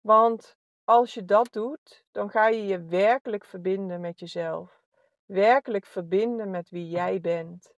Want 0.00 0.56
als 0.84 1.14
je 1.14 1.24
dat 1.24 1.52
doet, 1.52 2.04
dan 2.10 2.30
ga 2.30 2.46
je 2.46 2.66
je 2.66 2.84
werkelijk 2.84 3.44
verbinden 3.44 4.00
met 4.00 4.20
jezelf. 4.20 4.82
Werkelijk 5.24 5.86
verbinden 5.86 6.50
met 6.50 6.70
wie 6.70 6.88
jij 6.88 7.20
bent. 7.20 7.74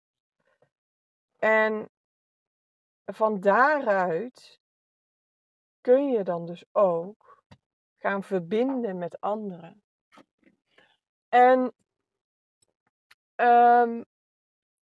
En 1.37 1.89
van 3.05 3.39
daaruit 3.39 4.59
kun 5.81 6.11
je 6.11 6.23
dan 6.23 6.45
dus 6.45 6.65
ook 6.71 7.32
gaan 8.03 8.23
verbinden 8.23 8.97
met 8.97 9.21
anderen. 9.21 9.83
En 11.29 11.73
um, 13.35 14.05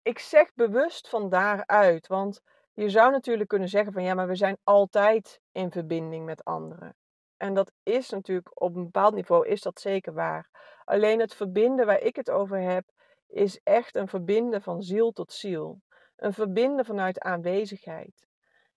ik 0.02 0.18
zeg 0.18 0.54
bewust 0.54 1.08
van 1.08 1.28
daaruit, 1.28 2.06
want 2.06 2.42
je 2.74 2.90
zou 2.90 3.10
natuurlijk 3.10 3.48
kunnen 3.48 3.68
zeggen 3.68 3.92
van 3.92 4.02
ja, 4.02 4.14
maar 4.14 4.26
we 4.26 4.34
zijn 4.34 4.58
altijd 4.64 5.40
in 5.52 5.70
verbinding 5.70 6.24
met 6.24 6.44
anderen. 6.44 6.96
En 7.36 7.54
dat 7.54 7.72
is 7.82 8.10
natuurlijk 8.10 8.62
op 8.62 8.76
een 8.76 8.84
bepaald 8.84 9.14
niveau 9.14 9.46
is 9.48 9.62
dat 9.62 9.80
zeker 9.80 10.12
waar. 10.12 10.50
Alleen 10.84 11.20
het 11.20 11.34
verbinden 11.34 11.86
waar 11.86 12.00
ik 12.00 12.16
het 12.16 12.30
over 12.30 12.60
heb, 12.60 12.84
is 13.26 13.60
echt 13.62 13.94
een 13.94 14.08
verbinden 14.08 14.62
van 14.62 14.82
ziel 14.82 15.12
tot 15.12 15.32
ziel. 15.32 15.80
Een 16.16 16.32
verbinden 16.32 16.84
vanuit 16.84 17.20
aanwezigheid. 17.20 18.26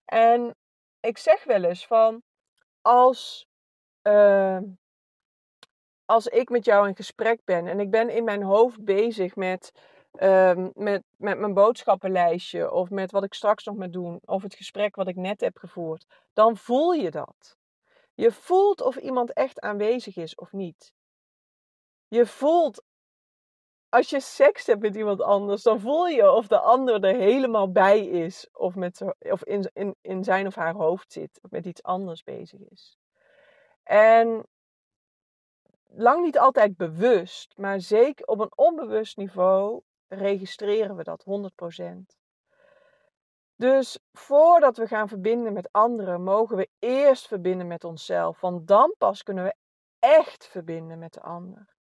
En 0.06 0.56
ik 1.00 1.18
zeg 1.18 1.44
wel 1.44 1.64
eens 1.64 1.88
van 1.88 2.24
als, 2.82 3.49
uh, 4.04 4.60
als 6.06 6.28
ik 6.28 6.50
met 6.50 6.66
jou 6.66 6.88
in 6.88 6.96
gesprek 6.96 7.42
ben 7.44 7.68
en 7.68 7.80
ik 7.80 7.92
ben 7.92 8.10
in 8.10 8.24
mijn 8.24 8.44
hoofd 8.44 8.84
bezig 8.84 9.36
met, 9.36 9.72
uh, 10.14 10.68
met, 10.74 11.04
met 11.18 11.40
mijn 11.40 11.54
boodschappenlijstje 11.54 12.72
of 12.72 12.90
met 12.90 13.12
wat 13.12 13.24
ik 13.24 13.34
straks 13.34 13.64
nog 13.64 13.76
moet 13.76 13.94
doen 13.94 14.20
of 14.26 14.42
het 14.42 14.56
gesprek 14.56 14.96
wat 14.96 15.08
ik 15.08 15.16
net 15.16 15.42
heb 15.42 15.58
gevoerd, 15.58 16.06
dan 16.34 16.58
voel 16.58 16.92
je 16.92 17.12
dat. 17.12 17.58
Je 18.14 18.32
voelt 18.32 18.82
of 18.82 18.96
iemand 18.96 19.34
echt 19.34 19.60
aanwezig 19.60 20.16
is 20.16 20.36
of 20.36 20.52
niet. 20.52 20.94
Je 22.08 22.26
voelt 22.26 22.84
als 23.90 24.10
je 24.10 24.20
seks 24.20 24.66
hebt 24.66 24.82
met 24.82 24.96
iemand 24.96 25.22
anders, 25.22 25.64
dan 25.64 25.80
voel 25.80 26.08
je 26.08 26.32
of 26.32 26.48
de 26.48 26.60
ander 26.60 27.04
er 27.04 27.16
helemaal 27.16 27.72
bij 27.72 28.06
is. 28.06 28.50
Of, 28.54 28.76
met, 28.76 29.02
of 29.20 29.44
in, 29.44 29.70
in, 29.74 29.96
in 30.02 30.24
zijn 30.24 30.48
of 30.48 30.56
haar 30.56 30.74
hoofd 30.74 31.12
zit. 31.12 31.40
Of 31.42 31.52
met 31.52 31.66
iets 31.66 31.84
anders 31.84 32.24
bezig 32.24 32.60
is. 32.60 32.98
En 33.90 34.44
lang 35.86 36.22
niet 36.24 36.40
altijd 36.40 36.78
bewust, 36.78 37.58
maar 37.58 37.80
zeker 37.80 38.26
op 38.26 38.40
een 38.40 38.58
onbewust 38.58 39.18
niveau 39.18 39.82
registreren 40.08 40.96
we 40.96 41.04
dat 41.04 41.26
100%. 41.82 42.18
Dus 43.56 44.00
voordat 44.12 44.78
we 44.78 44.88
gaan 44.88 45.08
verbinden 45.08 45.54
met 45.54 45.72
anderen, 45.72 46.24
mogen 46.24 46.58
we 46.58 46.70
eerst 46.80 47.28
verbinden 47.28 47.68
met 47.68 47.84
onszelf. 47.84 48.40
Want 48.40 48.68
dan 48.68 48.96
pas 48.98 49.24
kunnen 49.24 49.44
we 49.44 49.56
echt 50.00 50.48
verbinden 50.48 51.00
met 51.00 51.14
de 51.14 51.22
ander. 51.22 51.76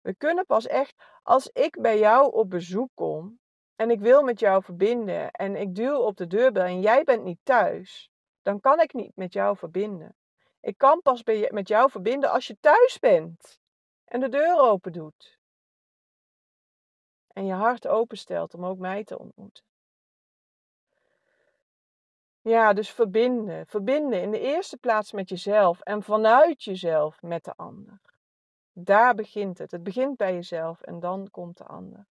We 0.00 0.14
kunnen 0.14 0.46
pas 0.46 0.66
echt, 0.66 0.94
als 1.22 1.48
ik 1.52 1.80
bij 1.80 1.98
jou 1.98 2.32
op 2.32 2.50
bezoek 2.50 2.90
kom 2.94 3.38
en 3.74 3.90
ik 3.90 4.00
wil 4.00 4.22
met 4.22 4.40
jou 4.40 4.62
verbinden 4.62 5.30
en 5.30 5.56
ik 5.56 5.74
duw 5.74 5.96
op 5.96 6.16
de 6.16 6.26
deurbel 6.26 6.62
en 6.62 6.80
jij 6.80 7.04
bent 7.04 7.24
niet 7.24 7.40
thuis, 7.42 8.10
dan 8.42 8.60
kan 8.60 8.80
ik 8.80 8.92
niet 8.92 9.16
met 9.16 9.32
jou 9.32 9.56
verbinden. 9.56 10.16
Ik 10.66 10.78
kan 10.78 11.02
pas 11.02 11.22
met 11.50 11.68
jou 11.68 11.90
verbinden 11.90 12.30
als 12.30 12.46
je 12.46 12.56
thuis 12.60 12.98
bent 12.98 13.60
en 14.04 14.20
de 14.20 14.28
deur 14.28 14.58
open 14.58 14.92
doet. 14.92 15.38
En 17.32 17.46
je 17.46 17.52
hart 17.52 17.86
openstelt 17.86 18.54
om 18.54 18.66
ook 18.66 18.78
mij 18.78 19.04
te 19.04 19.18
ontmoeten. 19.18 19.64
Ja, 22.40 22.72
dus 22.72 22.90
verbinden. 22.90 23.66
Verbinden 23.66 24.22
in 24.22 24.30
de 24.30 24.40
eerste 24.40 24.76
plaats 24.76 25.12
met 25.12 25.28
jezelf 25.28 25.80
en 25.80 26.02
vanuit 26.02 26.62
jezelf 26.62 27.22
met 27.22 27.44
de 27.44 27.52
ander. 27.56 28.00
Daar 28.72 29.14
begint 29.14 29.58
het. 29.58 29.70
Het 29.70 29.82
begint 29.82 30.16
bij 30.16 30.34
jezelf 30.34 30.80
en 30.80 31.00
dan 31.00 31.30
komt 31.30 31.56
de 31.56 31.64
ander. 31.64 32.06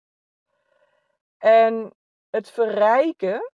En 1.39 1.95
het 2.31 2.51
verrijken 2.51 3.53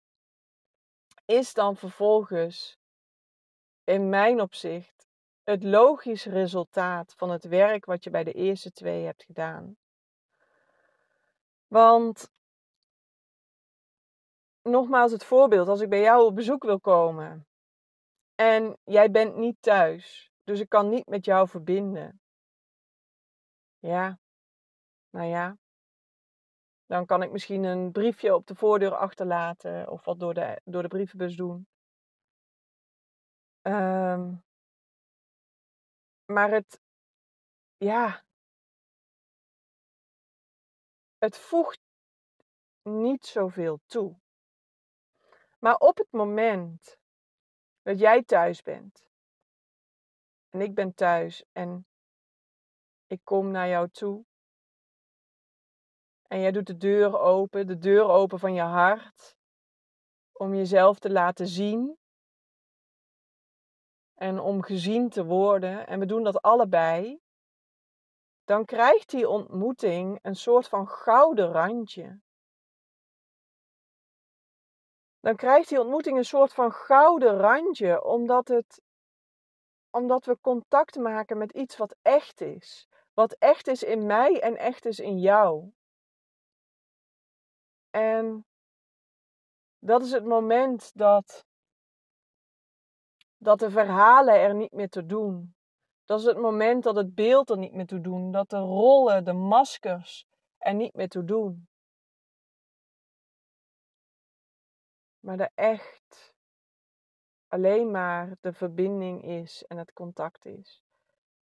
is 1.25 1.53
dan 1.53 1.77
vervolgens, 1.77 2.81
in 3.85 4.09
mijn 4.09 4.41
opzicht, 4.41 5.09
het 5.43 5.63
logisch 5.63 6.25
resultaat 6.25 7.15
van 7.17 7.31
het 7.31 7.45
werk 7.45 7.85
wat 7.85 8.05
je 8.05 8.11
bij 8.11 8.25
de 8.25 8.33
eerste 8.33 8.73
twee 8.73 9.05
hebt 9.05 9.25
gedaan. 9.25 9.77
Want, 11.67 12.31
nogmaals 14.63 15.13
het 15.13 15.25
voorbeeld, 15.25 15.69
als 15.69 15.81
ik 15.81 15.89
bij 15.89 16.01
jou 16.01 16.25
op 16.25 16.35
bezoek 16.35 16.63
wil 16.63 16.81
komen 16.81 17.47
en 18.35 18.77
jij 18.85 19.11
bent 19.11 19.37
niet 19.37 19.57
thuis, 19.61 20.33
dus 20.45 20.61
ik 20.61 20.69
kan 20.69 20.89
niet 20.89 21.07
met 21.07 21.25
jou 21.25 21.49
verbinden 21.49 22.23
ja, 23.83 24.19
nou 25.11 25.27
ja. 25.27 25.57
Dan 26.87 27.07
kan 27.07 27.23
ik 27.23 27.33
misschien 27.33 27.65
een 27.65 27.93
briefje 27.93 28.35
op 28.35 28.47
de 28.47 28.55
voordeur 28.55 28.95
achterlaten 28.95 29.91
of 29.91 30.05
wat 30.05 30.21
door 30.21 30.35
de, 30.35 30.61
door 30.65 30.83
de 30.83 30.89
brievenbus 30.89 31.37
doen. 31.37 31.67
Um, 33.63 34.45
maar 36.25 36.51
het, 36.51 36.81
ja, 37.77 38.25
het 41.19 41.37
voegt 41.39 41.81
niet 42.83 43.27
zoveel 43.27 43.81
toe. 43.87 44.21
Maar 45.59 45.77
op 45.77 45.97
het 45.97 46.13
moment 46.13 46.99
dat 47.83 47.99
jij 47.99 48.23
thuis 48.23 48.63
bent 48.63 49.11
en 50.49 50.61
ik 50.61 50.75
ben 50.75 50.95
thuis 50.95 51.45
en 51.53 51.87
ik 53.07 53.21
kom 53.25 53.51
naar 53.51 53.69
jou 53.69 53.89
toe. 53.89 54.25
En 56.29 56.41
jij 56.41 56.51
doet 56.53 56.67
de 56.67 56.77
deur 56.77 57.19
open, 57.19 57.67
de 57.67 57.79
deur 57.79 58.05
open 58.05 58.39
van 58.39 58.55
je 58.55 58.61
hart, 58.61 59.37
om 60.33 60.55
jezelf 60.55 60.99
te 60.99 61.11
laten 61.11 61.47
zien. 61.47 61.99
En 64.23 64.41
om 64.41 64.63
gezien 64.63 65.09
te 65.09 65.25
worden, 65.25 65.87
en 65.87 65.99
we 65.99 66.07
doen 66.07 66.23
dat 66.23 66.43
allebei, 66.43 67.21
dan 68.45 68.65
krijgt 68.65 69.11
die 69.11 69.29
ontmoeting 69.29 70.19
een 70.23 70.37
soort 70.37 70.69
van 70.69 70.89
gouden 70.89 71.53
randje. 71.53 72.21
Dan 75.21 75.37
krijgt 75.37 75.69
die 75.69 75.81
ontmoeting 75.81 76.17
een 76.17 76.25
soort 76.25 76.53
van 76.53 76.73
gouden 76.73 77.37
randje, 77.37 78.05
omdat, 78.05 78.49
het, 78.49 78.83
omdat 79.91 80.25
we 80.25 80.41
contact 80.41 80.97
maken 80.97 81.39
met 81.39 81.53
iets 81.53 81.77
wat 81.77 81.97
echt 82.03 82.41
is. 82.41 82.89
Wat 83.13 83.33
echt 83.33 83.67
is 83.67 83.83
in 83.83 84.07
mij 84.07 84.41
en 84.41 84.57
echt 84.57 84.85
is 84.85 84.99
in 84.99 85.19
jou. 85.19 85.73
En 87.91 88.47
dat 89.79 90.03
is 90.03 90.13
het 90.13 90.25
moment 90.25 90.91
dat, 90.95 91.45
dat 93.43 93.59
de 93.59 93.71
verhalen 93.71 94.35
er 94.35 94.55
niet 94.55 94.73
meer 94.73 94.89
te 94.89 95.07
doen. 95.07 95.55
Dat 96.05 96.21
is 96.21 96.27
het 96.27 96.39
moment 96.39 96.83
dat 96.83 96.97
het 96.97 97.15
beeld 97.15 97.51
er 97.51 97.59
niet 97.59 97.73
meer 97.73 97.87
toe 97.87 98.01
doen. 98.01 98.33
Dat 98.33 98.51
de 98.51 98.57
rollen, 98.59 99.25
de 99.25 99.33
maskers 99.33 100.27
er 100.59 100.75
niet 100.75 100.95
meer 100.95 101.09
toe 101.09 101.25
doen. 101.25 101.69
Maar 105.21 105.39
er 105.41 105.51
echt 105.55 106.35
alleen 107.49 107.91
maar 107.91 108.37
de 108.41 108.53
verbinding 108.53 109.25
is 109.25 109.65
en 109.67 109.77
het 109.77 109.93
contact 109.93 110.45
is. 110.45 110.83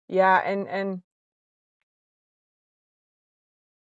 Ja, 0.05 0.43
en, 0.43 0.67
en 0.67 1.05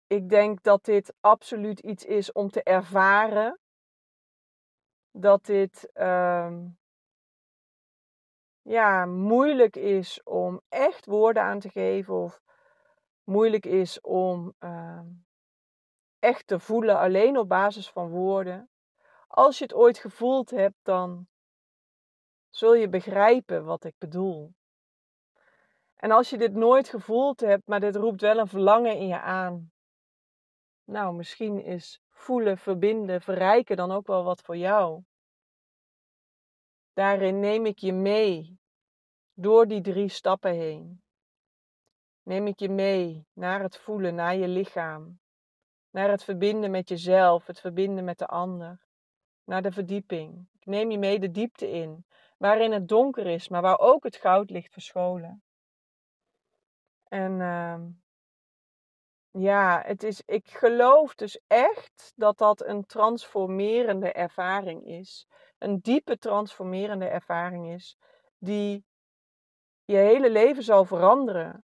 ik 0.06 0.28
denk 0.28 0.62
dat 0.62 0.84
dit 0.84 1.14
absoluut 1.20 1.80
iets 1.80 2.04
is 2.04 2.32
om 2.32 2.50
te 2.50 2.62
ervaren. 2.62 3.58
Dat 5.10 5.44
dit 5.44 5.90
ehm, 5.92 6.66
ja, 8.64 9.06
moeilijk 9.06 9.76
is 9.76 10.22
om 10.22 10.60
echt 10.68 11.06
woorden 11.06 11.42
aan 11.42 11.60
te 11.60 11.68
geven. 11.68 12.14
Of 12.14 12.42
moeilijk 13.24 13.66
is 13.66 14.00
om 14.00 14.54
ehm, 14.58 15.06
echt 16.18 16.46
te 16.46 16.58
voelen 16.58 16.98
alleen 16.98 17.38
op 17.38 17.48
basis 17.48 17.90
van 17.90 18.08
woorden. 18.08 18.70
Als 19.28 19.58
je 19.58 19.64
het 19.64 19.74
ooit 19.74 19.98
gevoeld 19.98 20.50
hebt, 20.50 20.78
dan 20.82 21.26
zul 22.50 22.74
je 22.74 22.88
begrijpen 22.88 23.64
wat 23.64 23.84
ik 23.84 23.94
bedoel. 23.98 24.54
En 25.94 26.10
als 26.10 26.30
je 26.30 26.38
dit 26.38 26.52
nooit 26.52 26.88
gevoeld 26.88 27.40
hebt, 27.40 27.66
maar 27.66 27.80
dit 27.80 27.96
roept 27.96 28.20
wel 28.20 28.38
een 28.38 28.48
verlangen 28.48 28.96
in 28.96 29.06
je 29.06 29.20
aan, 29.20 29.72
nou, 30.84 31.14
misschien 31.14 31.64
is 31.64 32.00
voelen, 32.10 32.58
verbinden, 32.58 33.20
verrijken 33.20 33.76
dan 33.76 33.90
ook 33.90 34.06
wel 34.06 34.24
wat 34.24 34.40
voor 34.40 34.56
jou. 34.56 35.02
Daarin 36.94 37.40
neem 37.40 37.66
ik 37.66 37.78
je 37.78 37.92
mee 37.92 38.58
door 39.32 39.66
die 39.66 39.80
drie 39.80 40.08
stappen 40.08 40.52
heen. 40.52 41.02
Neem 42.22 42.46
ik 42.46 42.58
je 42.58 42.68
mee 42.68 43.26
naar 43.32 43.62
het 43.62 43.76
voelen, 43.76 44.14
naar 44.14 44.36
je 44.36 44.48
lichaam, 44.48 45.18
naar 45.90 46.10
het 46.10 46.24
verbinden 46.24 46.70
met 46.70 46.88
jezelf, 46.88 47.46
het 47.46 47.60
verbinden 47.60 48.04
met 48.04 48.18
de 48.18 48.26
ander, 48.26 48.80
naar 49.44 49.62
de 49.62 49.72
verdieping. 49.72 50.48
Ik 50.52 50.66
neem 50.66 50.90
je 50.90 50.98
mee 50.98 51.18
de 51.18 51.30
diepte 51.30 51.70
in, 51.70 52.06
waarin 52.38 52.72
het 52.72 52.88
donker 52.88 53.26
is, 53.26 53.48
maar 53.48 53.62
waar 53.62 53.78
ook 53.78 54.04
het 54.04 54.16
goud 54.16 54.50
ligt 54.50 54.72
verscholen. 54.72 55.42
En 57.08 57.32
uh, 57.40 57.80
ja, 59.38 59.82
het 59.86 60.02
is, 60.02 60.22
ik 60.26 60.48
geloof 60.48 61.14
dus 61.14 61.40
echt 61.46 62.12
dat 62.16 62.38
dat 62.38 62.64
een 62.64 62.86
transformerende 62.86 64.12
ervaring 64.12 64.86
is. 64.86 65.26
Een 65.58 65.80
diepe 65.80 66.18
transformerende 66.18 67.06
ervaring 67.06 67.72
is. 67.72 67.96
Die 68.38 68.84
je 69.84 69.96
hele 69.96 70.30
leven 70.30 70.62
zal 70.62 70.84
veranderen. 70.84 71.64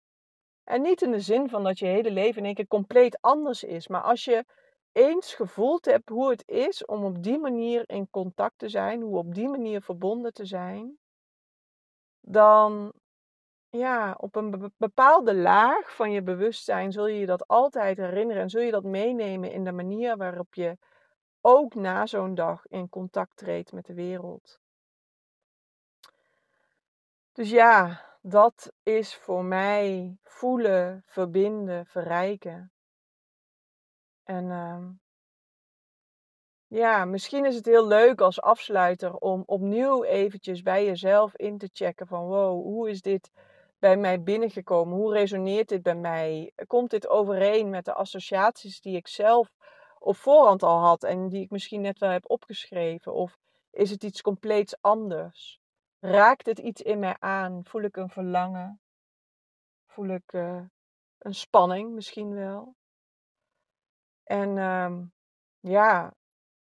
En 0.65 0.83
niet 0.83 1.03
in 1.03 1.11
de 1.11 1.21
zin 1.21 1.49
van 1.49 1.65
dat 1.65 1.79
je 1.79 1.87
hele 1.87 2.11
leven 2.11 2.39
in 2.39 2.45
één 2.45 2.55
keer 2.55 2.67
compleet 2.67 3.19
anders 3.21 3.63
is. 3.63 3.89
Maar 3.89 4.03
als 4.03 4.25
je 4.25 4.45
eens 4.93 5.35
gevoeld 5.35 5.85
hebt 5.85 6.09
hoe 6.09 6.31
het 6.31 6.43
is 6.49 6.85
om 6.85 7.05
op 7.05 7.23
die 7.23 7.39
manier 7.39 7.85
in 7.87 8.11
contact 8.11 8.59
te 8.59 8.69
zijn, 8.69 9.01
hoe 9.01 9.19
op 9.19 9.35
die 9.35 9.49
manier 9.49 9.83
verbonden 9.83 10.33
te 10.33 10.45
zijn, 10.45 10.99
dan 12.21 12.93
ja, 13.71 14.15
op 14.19 14.37
een 14.37 14.73
bepaalde 14.77 15.35
laag 15.35 15.95
van 15.95 16.11
je 16.11 16.23
bewustzijn 16.23 16.93
zul 16.93 17.07
je 17.07 17.19
je 17.19 17.27
dat 17.27 17.49
altijd 17.49 17.97
herinneren 17.97 18.43
en 18.43 18.51
zul 18.51 18.61
je 18.61 18.71
dat 18.71 18.85
meenemen 18.85 19.53
in 19.53 19.65
de 19.65 19.73
manier 19.73 20.17
waarop 20.17 20.55
je 20.55 20.79
ook 21.41 21.75
na 21.75 22.07
zo'n 22.07 22.35
dag 22.35 22.67
in 22.67 22.89
contact 22.89 23.37
treedt 23.37 23.73
met 23.73 23.87
de 23.87 23.95
wereld. 23.95 24.59
Dus 27.33 27.51
ja, 27.51 28.05
dat 28.23 28.73
is 28.83 29.17
voor 29.17 29.45
mij 29.45 30.17
voelen, 30.23 31.03
verbinden, 31.07 31.87
verrijken. 31.87 32.73
En 34.25 34.45
uh, 34.45 34.87
ja, 36.67 37.05
misschien 37.05 37.45
is 37.45 37.55
het 37.55 37.65
heel 37.65 37.87
leuk 37.87 38.21
als 38.21 38.41
afsluiter 38.41 39.15
om 39.15 39.43
opnieuw 39.47 40.05
eventjes 40.05 40.63
bij 40.63 40.85
jezelf 40.85 41.37
in 41.37 41.59
te 41.59 41.71
checken 41.73 42.07
van 42.07 42.25
wow, 42.25 42.63
hoe 42.63 42.91
is 42.91 43.03
dit 43.03 43.31
bij 43.79 43.97
mij 43.97 44.23
binnengekomen? 44.23 44.97
Hoe 44.97 45.13
resoneert 45.13 45.69
dit 45.69 45.83
bij 45.83 45.95
mij? 45.95 46.53
Komt 46.67 46.91
dit 46.91 47.09
overeen 47.09 47.71
met 47.71 47.85
de 47.85 47.95
associaties 47.95 48.81
die 48.81 48.97
ik 48.97 49.09
zelf 49.09 49.55
op 49.99 50.17
voorhand 50.17 50.63
al 50.63 50.79
had 50.79 51.05
en 51.05 51.29
die 51.29 51.43
ik 51.43 51.51
misschien 51.51 51.81
net 51.81 51.99
wel 51.99 52.11
heb 52.11 52.31
opgeschreven? 52.31 53.13
Of 53.15 53.39
is 53.71 53.91
het 53.91 54.03
iets 54.05 54.23
compleets 54.23 54.81
anders? 54.81 55.61
Raakt 56.01 56.47
het 56.47 56.59
iets 56.59 56.83
in 56.83 56.99
mij 56.99 57.17
aan? 57.19 57.65
Voel 57.65 57.83
ik 57.83 57.97
een 57.97 58.11
verlangen? 58.11 58.81
Voel 59.87 60.09
ik 60.09 60.33
uh, 60.33 60.63
een 61.19 61.35
spanning 61.35 61.93
misschien 61.93 62.35
wel? 62.35 62.75
En 64.25 64.57
uh, 64.57 64.99
ja, 65.61 66.15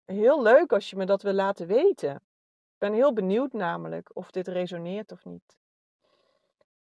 heel 0.05 0.41
leuk 0.41 0.73
als 0.73 0.89
je 0.89 0.95
me 0.95 1.05
dat 1.05 1.21
wil 1.21 1.33
laten 1.33 1.67
weten. 1.67 2.15
Ik 2.15 2.77
ben 2.77 2.93
heel 2.93 3.13
benieuwd 3.13 3.53
namelijk 3.53 4.15
of 4.15 4.31
dit 4.31 4.47
resoneert 4.47 5.11
of 5.11 5.25
niet. 5.25 5.57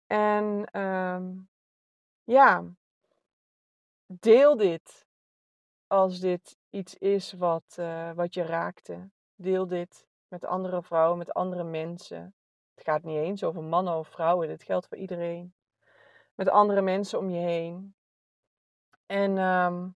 En 0.07 0.69
uh, 0.73 1.21
ja, 2.25 2.65
deel 4.07 4.57
dit 4.57 5.07
als 5.87 6.21
dit 6.21 6.57
iets 6.71 6.95
is 6.95 7.33
wat, 7.33 7.77
uh, 7.81 8.13
wat 8.13 8.35
je 8.35 8.43
raakte. 8.43 9.11
Deel 9.35 9.67
dit 9.67 10.07
met 10.29 10.45
andere 10.45 10.83
vrouwen, 10.83 11.19
met 11.19 11.33
andere 11.33 11.65
mensen. 11.65 12.35
Het 12.75 12.85
gaat 12.85 13.03
niet 13.03 13.17
eens 13.17 13.45
over 13.45 13.63
mannen 13.63 13.95
of 13.99 14.09
vrouwen, 14.09 14.49
dit 14.49 14.63
geldt 14.63 14.87
voor 14.87 14.97
iedereen. 14.97 15.55
Met 16.35 16.49
andere 16.49 16.83
mensen 16.83 17.19
om 17.19 17.31
je 17.31 17.41
heen. 17.41 17.95
En 19.07 19.39
um, 19.39 19.97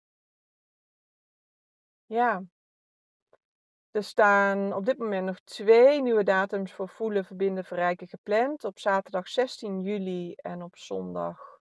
ja, 2.07 2.43
er 3.99 4.05
staan 4.05 4.75
op 4.75 4.85
dit 4.85 4.99
moment 4.99 5.27
nog 5.27 5.41
twee 5.41 6.03
nieuwe 6.03 6.23
datums 6.23 6.73
voor 6.73 6.89
voelen, 6.89 7.25
verbinden, 7.25 7.65
verrijken 7.65 8.09
gepland. 8.09 8.65
Op 8.65 8.79
zaterdag 8.79 9.29
16 9.29 9.81
juli 9.81 10.35
en 10.35 10.63
op 10.63 10.77
zondag. 10.77 11.61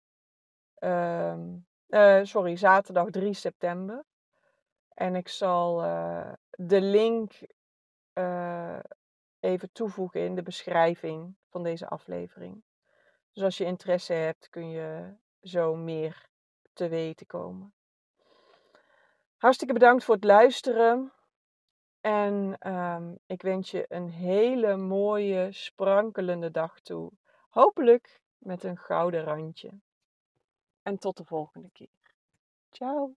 Uh, 0.80 1.38
uh, 1.88 2.20
sorry, 2.24 2.56
zaterdag 2.56 3.10
3 3.10 3.34
september. 3.34 4.04
En 4.94 5.16
ik 5.16 5.28
zal 5.28 5.84
uh, 5.84 6.34
de 6.50 6.82
link 6.82 7.32
uh, 8.14 8.80
even 9.40 9.72
toevoegen 9.72 10.22
in 10.22 10.36
de 10.36 10.44
beschrijving 10.44 11.36
van 11.50 11.64
deze 11.64 11.88
aflevering. 11.88 12.64
Dus 13.34 13.44
als 13.44 13.58
je 13.58 13.66
interesse 13.66 14.14
hebt, 14.14 14.50
kun 14.50 14.70
je 14.70 15.14
zo 15.42 15.76
meer 15.76 16.30
te 16.74 16.88
weten 16.88 17.26
komen. 17.26 17.74
Hartstikke 19.38 19.74
bedankt 19.74 20.04
voor 20.04 20.16
het 20.16 20.24
luisteren. 20.24 21.14
En 22.04 22.58
um, 22.74 23.18
ik 23.26 23.42
wens 23.42 23.72
je 23.72 23.86
een 23.90 24.10
hele 24.10 24.76
mooie, 24.76 25.52
sprankelende 25.52 26.52
dag 26.52 26.80
toe. 26.80 27.12
Hopelijk 27.50 28.22
met 28.38 28.64
een 28.64 28.78
gouden 28.78 29.24
randje. 29.24 29.72
En 30.82 30.98
tot 30.98 31.18
de 31.18 31.26
volgende 31.26 31.70
keer. 31.72 32.16
Ciao. 32.70 33.16